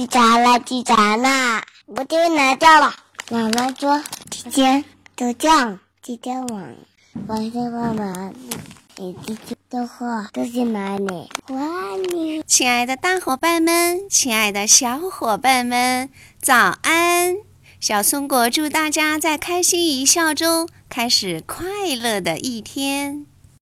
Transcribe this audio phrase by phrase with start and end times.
[0.00, 0.58] 鸡咋啦？
[0.58, 1.62] 鸡咋啦？
[1.84, 2.94] 我就拿掉了。
[3.30, 4.82] 妈妈说：“今天
[5.14, 6.74] 就这样，今天晚
[7.26, 8.32] 晚上妈妈，
[8.96, 11.28] 你自己的话都是哪里？
[11.48, 16.08] 我爱你。”亲爱的大伙伴们，亲爱的小伙伴们，
[16.40, 17.36] 早安！
[17.78, 23.26] 小松果祝大家在开心一笑中开始快乐的一天。